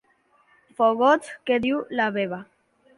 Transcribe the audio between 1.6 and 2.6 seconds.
diu la Veva.